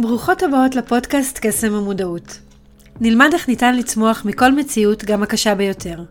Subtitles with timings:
[0.00, 2.38] ברוכות הבאות לפודקאסט קסם המודעות.
[3.00, 6.02] נלמד איך ניתן לצמוח מכל מציאות, גם הקשה ביותר.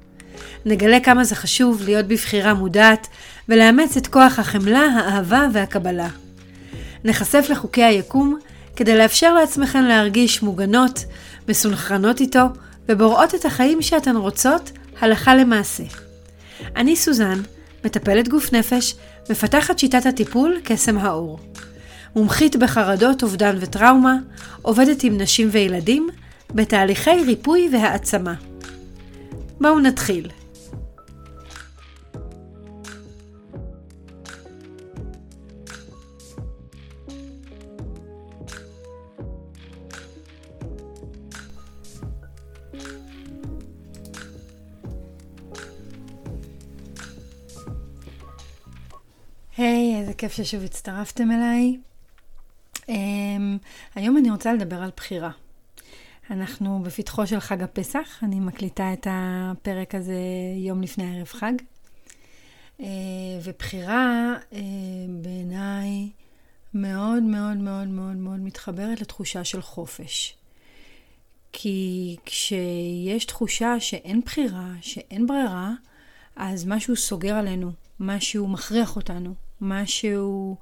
[0.65, 3.07] נגלה כמה זה חשוב להיות בבחירה מודעת
[3.49, 6.07] ולאמץ את כוח החמלה, האהבה והקבלה.
[7.03, 8.39] נחשף לחוקי היקום
[8.75, 11.05] כדי לאפשר לעצמכן להרגיש מוגנות,
[11.49, 12.45] מסונכרנות איתו
[12.89, 15.83] ובוראות את החיים שאתן רוצות הלכה למעשה.
[16.75, 17.41] אני סוזן,
[17.85, 18.95] מטפלת גוף נפש,
[19.29, 21.39] מפתחת שיטת הטיפול קסם האור.
[22.15, 24.17] מומחית בחרדות, אובדן וטראומה,
[24.61, 26.09] עובדת עם נשים וילדים
[26.53, 28.33] בתהליכי ריפוי והעצמה.
[29.61, 30.29] בואו נתחיל.
[49.57, 51.77] היי, hey, איזה כיף ששוב הצטרפתם אליי.
[52.87, 52.91] Um,
[53.95, 55.31] היום אני רוצה לדבר על בחירה.
[56.29, 60.19] אנחנו בפתחו של חג הפסח, אני מקליטה את הפרק הזה
[60.57, 61.53] יום לפני ערב חג.
[62.79, 62.83] Uh,
[63.43, 64.55] ובחירה uh,
[65.21, 66.09] בעיניי
[66.73, 70.35] מאוד מאוד מאוד מאוד מאוד מתחברת לתחושה של חופש.
[71.57, 75.73] כי כשיש תחושה שאין בחירה, שאין ברירה,
[76.35, 80.55] אז משהו סוגר עלינו, משהו מכריח אותנו, משהו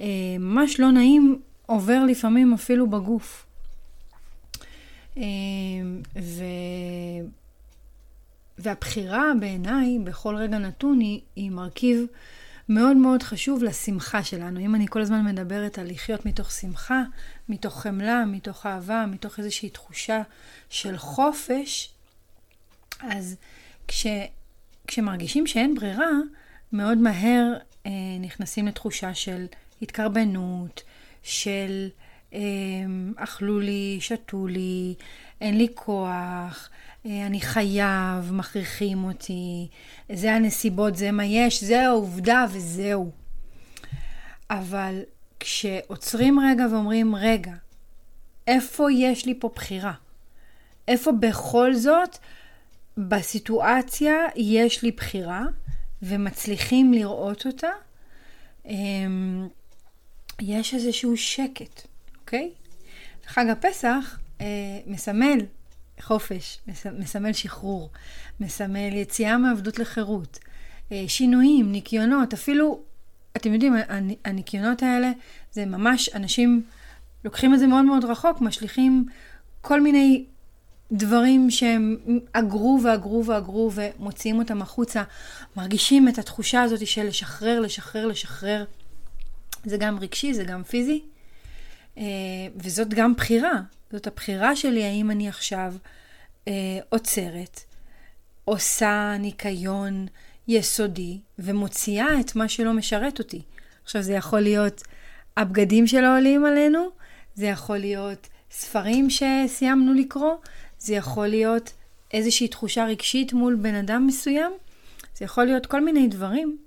[0.00, 1.40] אה, ממש לא נעים
[1.72, 3.46] עובר לפעמים אפילו בגוף.
[5.16, 5.22] אה,
[6.16, 6.44] ו...
[8.58, 12.06] והבחירה בעיניי בכל רגע נתון היא, היא מרכיב
[12.68, 14.60] מאוד מאוד חשוב לשמחה שלנו.
[14.60, 17.02] אם אני כל הזמן מדברת על לחיות מתוך שמחה,
[17.48, 20.22] מתוך חמלה, מתוך אהבה, מתוך איזושהי תחושה
[20.70, 21.92] של חופש,
[23.00, 23.36] אז
[23.88, 24.06] כש,
[24.86, 26.10] כשמרגישים שאין ברירה,
[26.72, 27.52] מאוד מהר
[27.86, 29.46] אה, נכנסים לתחושה של
[29.82, 30.82] התקרבנות,
[31.22, 31.88] של
[32.34, 32.40] אה,
[33.16, 34.94] אכלו לי, שתו לי,
[35.40, 36.70] אין לי כוח,
[37.06, 39.68] אה, אני חייב, מכריחים אותי,
[40.12, 43.10] זה הנסיבות, זה מה יש, זה העובדה וזהו.
[44.50, 45.00] אבל
[45.40, 47.52] כשעוצרים רגע ואומרים, רגע,
[48.46, 49.92] איפה יש לי פה בחירה?
[50.88, 52.18] איפה בכל זאת
[52.98, 55.44] בסיטואציה יש לי בחירה
[56.02, 57.70] ומצליחים לראות אותה,
[58.66, 59.48] אמ,
[60.40, 61.86] יש איזשהו שקט,
[62.20, 62.50] אוקיי?
[63.26, 64.46] חג הפסח אה,
[64.86, 65.38] מסמל
[66.00, 66.58] חופש,
[66.98, 67.90] מסמל שחרור,
[68.40, 70.38] מסמל יציאה מעבדות לחירות,
[70.92, 72.80] אה, שינויים, ניקיונות, אפילו,
[73.36, 73.74] אתם יודעים,
[74.24, 75.10] הניקיונות האלה
[75.52, 76.62] זה ממש, אנשים
[77.24, 79.06] לוקחים את זה מאוד מאוד רחוק, משליכים
[79.60, 80.24] כל מיני
[80.92, 81.96] דברים שהם
[82.32, 85.02] אגרו ואגרו ואגרו ומוציאים אותם החוצה,
[85.56, 88.64] מרגישים את התחושה הזאת של לשחרר, לשחרר, לשחרר.
[89.64, 91.02] זה גם רגשי, זה גם פיזי,
[91.98, 92.02] אה,
[92.56, 93.60] וזאת גם בחירה.
[93.92, 95.74] זאת הבחירה שלי האם אני עכשיו
[96.48, 97.60] אה, עוצרת,
[98.44, 100.06] עושה ניקיון
[100.48, 103.42] יסודי ומוציאה את מה שלא משרת אותי.
[103.84, 104.82] עכשיו זה יכול להיות
[105.36, 106.88] הבגדים שלא עולים עלינו,
[107.34, 110.34] זה יכול להיות ספרים שסיימנו לקרוא,
[110.78, 111.72] זה יכול להיות
[112.12, 114.52] איזושהי תחושה רגשית מול בן אדם מסוים,
[115.16, 116.58] זה יכול להיות כל מיני דברים,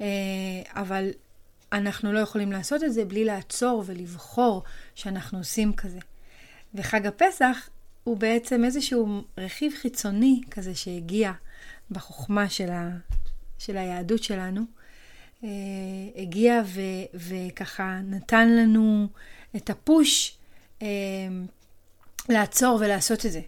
[0.00, 0.06] אה,
[0.70, 1.10] אבל
[1.72, 4.62] אנחנו לא יכולים לעשות את זה בלי לעצור ולבחור
[4.94, 5.98] שאנחנו עושים כזה.
[6.74, 7.68] וחג הפסח
[8.04, 11.32] הוא בעצם איזשהו רכיב חיצוני כזה שהגיע
[11.90, 12.90] בחוכמה של, ה,
[13.58, 14.60] של היהדות שלנו.
[15.44, 15.48] אה,
[16.16, 16.80] הגיע ו,
[17.14, 19.08] וככה נתן לנו
[19.56, 20.38] את הפוש
[20.82, 20.88] אה,
[22.28, 23.40] לעצור ולעשות את זה.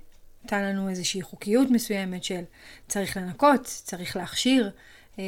[0.45, 2.43] נתן לנו איזושהי חוקיות מסוימת של
[2.89, 4.71] צריך לנקות, צריך להכשיר,
[5.19, 5.25] אה,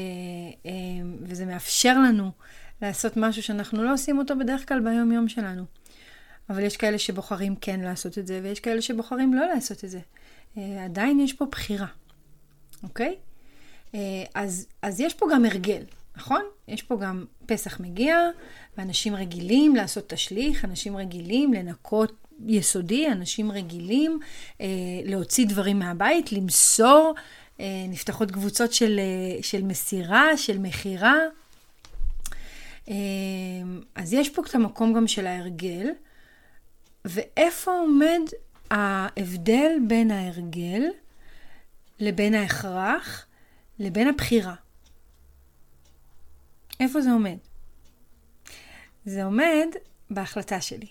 [0.67, 0.71] אה,
[1.23, 2.31] וזה מאפשר לנו
[2.83, 5.65] לעשות משהו שאנחנו לא עושים אותו בדרך כלל ביום יום שלנו.
[6.51, 10.01] אבל יש כאלה שבוחרים כן לעשות את זה, ויש כאלה שבוחרים לא לעשות את זה.
[10.59, 11.87] אה, עדיין יש פה בחירה,
[12.83, 13.15] אוקיי?
[14.35, 15.83] אז, אז יש פה גם הרגל,
[16.17, 16.43] נכון?
[16.69, 18.19] יש פה גם פסח מגיע,
[18.79, 24.19] ואנשים רגילים לעשות תשליך, אנשים רגילים לנקות יסודי, אנשים רגילים
[24.61, 24.67] אה,
[25.05, 27.15] להוציא דברים מהבית, למסור,
[27.61, 31.17] אה, נפתחות קבוצות של, אה, של מסירה, של מכירה.
[32.89, 32.95] אה,
[33.95, 35.89] אז יש פה את המקום גם של ההרגל,
[37.05, 38.21] ואיפה עומד
[38.71, 40.83] ההבדל בין ההרגל
[41.99, 43.27] לבין ההכרח
[43.79, 44.55] לבין הבחירה?
[46.81, 47.37] איפה זה עומד?
[49.05, 49.67] זה עומד
[50.11, 50.89] בהחלטה שלי,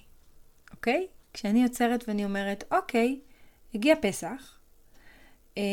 [0.71, 1.07] אוקיי?
[1.33, 3.19] כשאני עוצרת ואני אומרת, אוקיי,
[3.73, 4.57] הגיע פסח,
[5.57, 5.63] אה,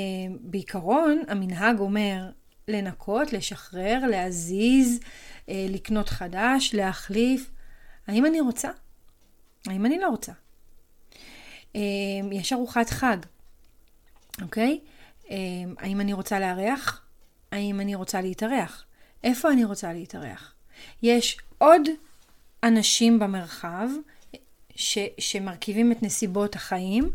[0.40, 2.30] בעיקרון המנהג אומר
[2.68, 5.00] לנקות, לשחרר, להזיז,
[5.48, 7.50] אה, לקנות חדש, להחליף.
[8.06, 8.68] האם אני רוצה?
[9.66, 10.32] האם אני לא רוצה?
[12.32, 13.16] יש ארוחת חג,
[14.42, 14.80] אוקיי?
[15.78, 17.02] האם אני רוצה לארח?
[17.52, 18.84] האם אני רוצה להתארח?
[19.24, 20.54] איפה אני רוצה להתארח?
[21.02, 21.82] יש עוד
[22.62, 23.88] אנשים במרחב
[24.76, 27.10] ש, שמרכיבים את נסיבות החיים,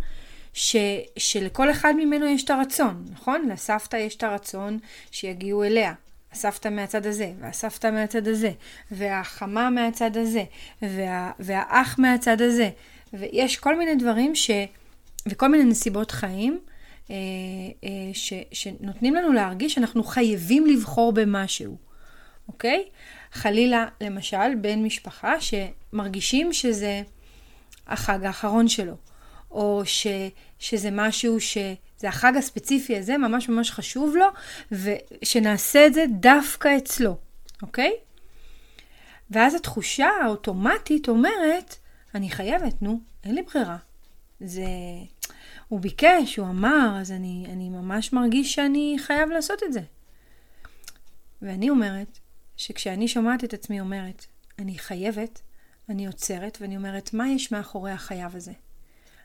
[0.57, 0.75] ש,
[1.17, 3.49] שלכל אחד ממנו יש את הרצון, נכון?
[3.49, 4.79] לסבתא יש את הרצון
[5.11, 5.93] שיגיעו אליה.
[6.31, 8.51] הסבתא מהצד הזה, והסבתא מהצד הזה,
[8.91, 10.43] והחמה מהצד הזה,
[10.81, 12.69] וה, והאח מהצד הזה.
[13.13, 14.51] ויש כל מיני דברים ש...
[15.27, 16.59] וכל מיני נסיבות חיים
[17.09, 17.15] אה,
[17.83, 21.77] אה, ש, שנותנים לנו להרגיש שאנחנו חייבים לבחור במשהו,
[22.47, 22.85] אוקיי?
[23.31, 27.01] חלילה, למשל, בן משפחה שמרגישים שזה
[27.87, 28.93] החג האחרון שלו,
[29.51, 30.07] או ש,
[30.59, 31.57] שזה משהו ש...
[31.97, 34.25] זה החג הספציפי הזה, ממש ממש חשוב לו,
[34.71, 37.17] ושנעשה את זה דווקא אצלו,
[37.61, 37.91] אוקיי?
[39.31, 41.75] ואז התחושה האוטומטית אומרת,
[42.15, 43.77] אני חייבת, נו, אין לי ברירה.
[44.39, 44.63] זה...
[45.67, 49.81] הוא ביקש, הוא אמר, אז אני, אני ממש מרגיש שאני חייב לעשות את זה.
[51.41, 52.19] ואני אומרת,
[52.57, 54.25] שכשאני שומעת את עצמי אומרת,
[54.59, 55.41] אני חייבת,
[55.89, 58.51] אני עוצרת ואני אומרת, מה יש מאחורי החייב הזה?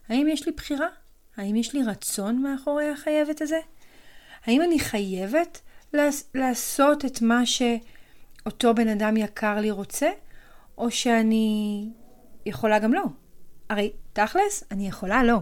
[0.08, 0.88] האם יש לי בחירה?
[1.36, 3.58] האם יש לי רצון מאחורי החייבת הזה?
[4.44, 5.60] האם אני חייבת
[6.34, 10.10] לעשות את מה שאותו בן אדם יקר לי רוצה,
[10.78, 11.88] או שאני
[12.46, 13.04] יכולה גם לא?
[13.70, 15.38] הרי תכלס, אני יכולה לא.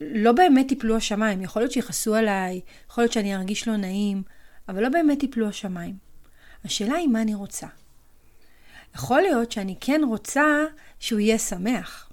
[0.00, 1.42] לא באמת יפלו השמיים.
[1.42, 2.60] יכול להיות שיכעסו עליי,
[2.90, 4.22] יכול להיות שאני ארגיש לא נעים,
[4.68, 5.96] אבל לא באמת יפלו השמיים.
[6.64, 7.66] השאלה היא מה אני רוצה.
[8.94, 10.64] יכול להיות שאני כן רוצה
[10.98, 12.07] שהוא יהיה שמח,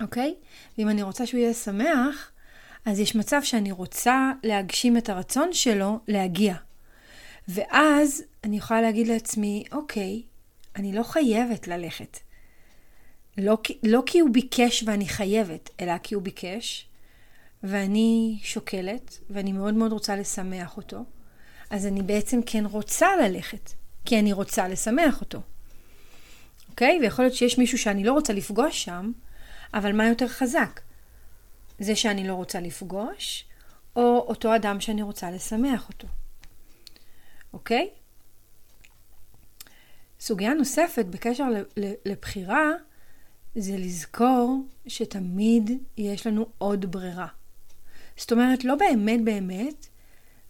[0.00, 0.34] אוקיי?
[0.78, 2.30] ואם אני רוצה שהוא יהיה שמח,
[2.84, 6.54] אז יש מצב שאני רוצה להגשים את הרצון שלו להגיע.
[7.48, 10.22] ואז אני יכולה להגיד לעצמי, אוקיי,
[10.76, 12.18] אני לא חייבת ללכת.
[13.38, 16.86] לא, לא כי הוא ביקש ואני חייבת, אלא כי הוא ביקש,
[17.62, 21.04] ואני שוקלת, ואני מאוד מאוד רוצה לשמח אותו,
[21.70, 23.70] אז אני בעצם כן רוצה ללכת,
[24.04, 25.40] כי אני רוצה לשמח אותו.
[26.70, 26.98] אוקיי?
[27.00, 29.12] ויכול להיות שיש מישהו שאני לא רוצה לפגוש שם,
[29.74, 30.80] אבל מה יותר חזק?
[31.78, 33.44] זה שאני לא רוצה לפגוש,
[33.96, 36.08] או אותו אדם שאני רוצה לשמח אותו.
[37.52, 37.90] אוקיי?
[40.20, 41.44] סוגיה נוספת בקשר
[42.04, 42.70] לבחירה,
[43.54, 47.26] זה לזכור שתמיד יש לנו עוד ברירה.
[48.16, 49.86] זאת אומרת, לא באמת באמת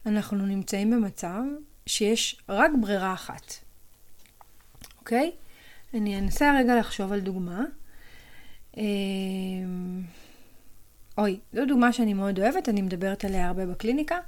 [0.06, 1.43] אנחנו נמצאים במצב
[1.87, 3.55] שיש רק ברירה אחת.
[4.99, 5.32] אוקיי?
[5.94, 7.64] אני אנסה רגע לחשוב על דוגמה.
[8.81, 10.03] אמ,
[11.19, 14.19] אוי, זו דוגמה שאני מאוד אוהבת, אני מדברת עליה הרבה בקליניקה.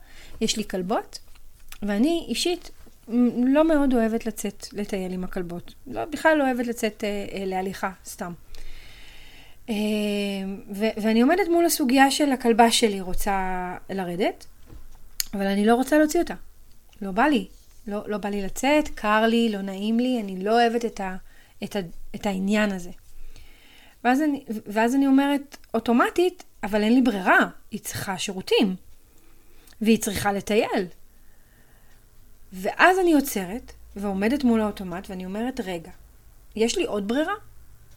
[0.41, 1.19] יש לי כלבות,
[1.83, 2.71] ואני אישית
[3.45, 5.75] לא מאוד אוהבת לצאת לטייל עם הכלבות.
[5.87, 8.33] לא, בכלל לא אוהבת לצאת אה, אה, להליכה, סתם.
[9.71, 9.75] אה,
[10.75, 14.47] ו- ואני עומדת מול הסוגיה של הכלבה שלי רוצה לרדת,
[15.35, 16.35] אבל אני לא רוצה להוציא אותה.
[17.03, 17.47] לא בא לי.
[17.87, 21.17] לא, לא בא לי לצאת, קר לי, לא נעים לי, אני לא אוהבת את, ה,
[21.65, 21.81] את, ה,
[22.15, 22.91] את העניין הזה.
[24.05, 27.39] ואז אני, ואז אני אומרת, אוטומטית, אבל אין לי ברירה,
[27.71, 28.77] היא צריכה שירותים,
[29.81, 30.87] והיא צריכה לטייל.
[32.53, 35.91] ואז אני עוצרת, ועומדת מול האוטומט, ואני אומרת, רגע,
[36.57, 37.35] יש לי עוד ברירה?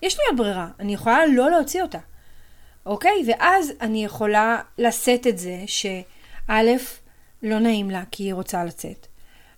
[0.01, 1.99] יש לי עוד ברירה, אני יכולה לא להוציא אותה.
[2.85, 3.23] אוקיי?
[3.27, 6.61] ואז אני יכולה לשאת את זה שא',
[7.43, 9.07] לא נעים לה כי היא רוצה לצאת,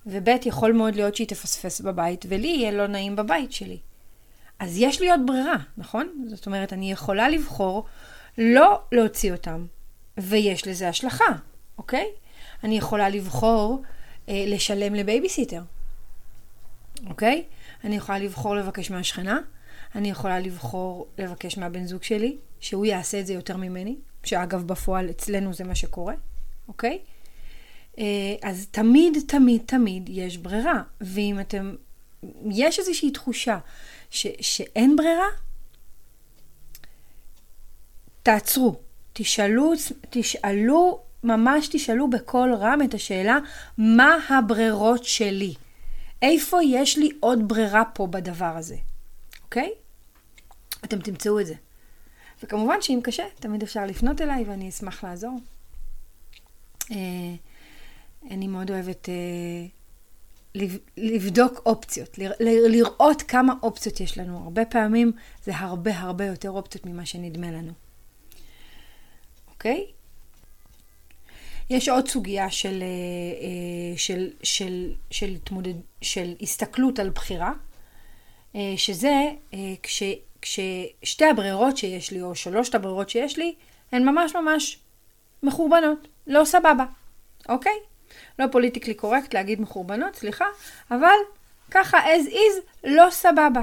[0.05, 3.77] וב', יכול מאוד להיות שהיא תפספס בבית, ולי יהיה לא נעים בבית שלי.
[4.59, 6.25] אז יש לי עוד ברירה, נכון?
[6.27, 7.85] זאת אומרת, אני יכולה לבחור
[8.37, 9.65] לא להוציא אותם,
[10.17, 11.25] ויש לזה השלכה,
[11.77, 12.05] אוקיי?
[12.63, 13.81] אני יכולה לבחור
[14.29, 15.61] אה, לשלם לבייביסיטר,
[17.09, 17.43] אוקיי?
[17.83, 19.39] אני יכולה לבחור לבקש מהשכנה,
[19.95, 25.09] אני יכולה לבחור לבקש מהבן זוג שלי, שהוא יעשה את זה יותר ממני, שאגב בפועל
[25.09, 26.13] אצלנו זה מה שקורה,
[26.67, 26.99] אוקיי?
[27.99, 30.81] אה, אז תמיד, תמיד, תמיד יש ברירה.
[31.01, 31.75] ואם אתם,
[32.51, 33.57] יש איזושהי תחושה
[34.09, 35.27] ש, שאין ברירה,
[38.23, 38.75] תעצרו,
[39.13, 39.73] תשאלו,
[40.09, 43.37] תשאלו, ממש תשאלו בקול רם את השאלה,
[43.77, 45.53] מה הברירות שלי?
[46.21, 48.75] איפה יש לי עוד ברירה פה בדבר הזה,
[49.43, 49.71] אוקיי?
[50.85, 51.53] אתם תמצאו את זה.
[52.43, 55.39] וכמובן שאם קשה, תמיד אפשר לפנות אליי ואני אשמח לעזור.
[56.91, 57.35] אה,
[58.31, 59.13] אני מאוד אוהבת אה,
[60.97, 64.37] לבדוק אופציות, לראות כמה אופציות יש לנו.
[64.37, 65.11] הרבה פעמים
[65.43, 67.71] זה הרבה הרבה יותר אופציות ממה שנדמה לנו.
[69.47, 69.85] אוקיי?
[71.69, 77.51] יש עוד סוגיה של, אה, של, של, של, התמודד, של הסתכלות על בחירה,
[78.75, 79.13] שזה
[79.83, 80.03] כש,
[80.41, 83.55] כששתי הברירות שיש לי, או שלושת הברירות שיש לי,
[83.91, 84.79] הן ממש ממש
[85.43, 86.85] מחורבנות, לא סבבה,
[87.49, 87.77] אוקיי?
[88.39, 90.45] לא פוליטיקלי קורקט להגיד מחורבנות, סליחה,
[90.91, 91.15] אבל
[91.71, 93.61] ככה as is, לא סבבה.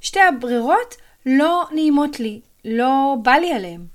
[0.00, 0.94] שתי הברירות
[1.26, 3.86] לא נעימות לי, לא בא לי עליהן,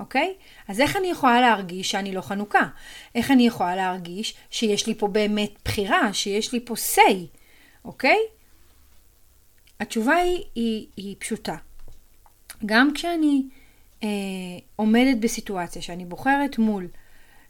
[0.00, 0.34] אוקיי?
[0.68, 2.68] אז איך אני יכולה להרגיש שאני לא חנוכה?
[3.14, 7.14] איך אני יכולה להרגיש שיש לי פה באמת בחירה, שיש לי פה say,
[7.84, 8.18] אוקיי?
[9.80, 11.56] התשובה היא, היא, היא פשוטה.
[12.66, 13.42] גם כשאני
[14.02, 14.08] אה,
[14.76, 16.88] עומדת בסיטואציה שאני בוחרת מול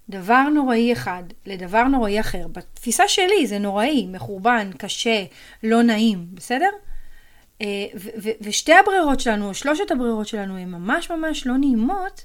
[0.09, 5.25] דבר נוראי אחד לדבר נוראי אחר, בתפיסה שלי זה נוראי, מחורבן, קשה,
[5.63, 6.71] לא נעים, בסדר?
[7.63, 7.87] אה,
[8.41, 12.25] ושתי הברירות שלנו, או שלושת הברירות שלנו, הן ממש ממש לא נעימות,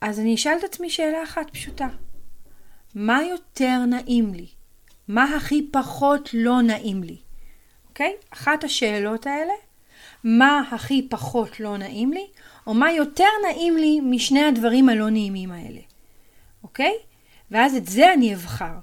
[0.00, 1.88] אז אני אשאל את עצמי שאלה אחת פשוטה.
[2.94, 4.46] מה יותר נעים לי?
[5.08, 7.16] מה הכי פחות לא נעים לי?
[7.88, 8.12] אוקיי?
[8.30, 9.52] אחת השאלות האלה,
[10.24, 12.26] מה הכי פחות לא נעים לי,
[12.66, 15.80] או מה יותר נעים לי משני הדברים הלא נעימים האלה.
[16.74, 16.98] אוקיי?
[17.50, 18.74] ואז את זה אני אבחר.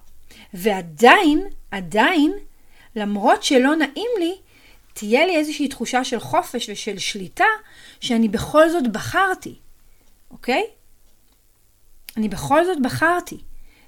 [0.54, 2.32] ועדיין, עדיין,
[2.96, 4.36] למרות שלא נעים לי,
[4.94, 7.46] תהיה לי איזושהי תחושה של חופש ושל שליטה,
[8.00, 9.56] שאני בכל זאת בחרתי,
[10.32, 10.64] אוקיי?
[12.18, 13.38] אני בכל זאת בחרתי.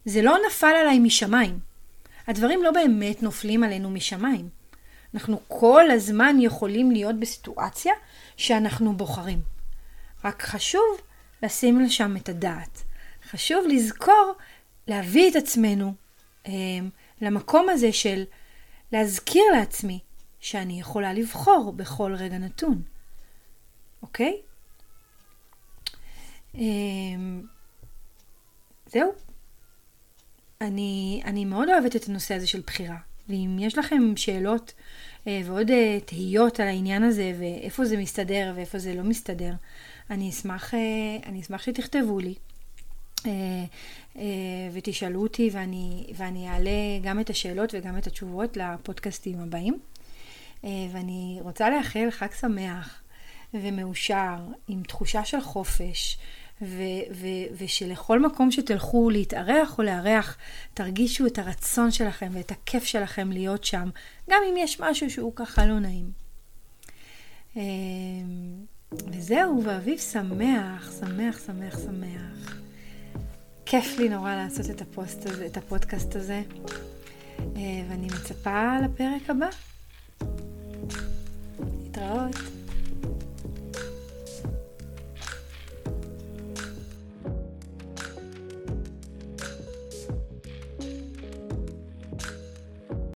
[0.06, 1.60] זה לא נפל עליי משמיים.
[2.28, 4.50] הדברים לא באמת נופלים עלינו משמיים.
[5.14, 7.94] אנחנו כל הזמן יכולים להיות בסיטואציה
[8.38, 9.42] שאנחנו בוחרים.
[10.24, 11.02] רק חשוב
[11.44, 12.84] לשים לשם את הדעת.
[13.34, 14.34] חשוב לזכור
[14.88, 15.94] להביא את עצמנו
[16.48, 16.52] אה,
[17.22, 18.24] למקום הזה של
[18.92, 20.00] להזכיר לעצמי
[20.40, 22.82] שאני יכולה לבחור בכל רגע נתון,
[24.02, 24.42] אוקיי?
[26.56, 26.62] אה,
[28.86, 29.12] זהו.
[30.62, 32.98] אני, אני מאוד אוהבת את הנושא הזה של בחירה.
[33.30, 34.74] ואם יש לכם שאלות
[35.28, 39.54] אה, ועוד אה, תהיות על העניין הזה, ואיפה זה מסתדר ואיפה זה לא מסתדר,
[40.10, 40.80] אני אשמח, אה,
[41.26, 42.34] אני אשמח שתכתבו לי.
[44.74, 49.80] ותשאלו אותי ואני, ואני אעלה גם את השאלות וגם את התשובות לפודקאסטים הבאים.
[50.64, 53.02] ואני רוצה לאחל חג שמח
[53.54, 54.36] ומאושר,
[54.68, 56.18] עם תחושה של חופש,
[56.62, 60.38] ו- ו- ושלכל מקום שתלכו להתארח או לארח,
[60.74, 63.90] תרגישו את הרצון שלכם ואת הכיף שלכם להיות שם,
[64.30, 66.12] גם אם יש משהו שהוא ככה לא נעים.
[69.08, 72.63] וזהו, ואביב שמח, שמח, שמח, שמח.
[73.74, 76.42] כיף לי נורא לעשות את, הפוסט הזה, את הפודקאסט הזה,
[77.40, 79.48] אה, ואני מצפה לפרק הבא.
[81.84, 82.53] להתראות.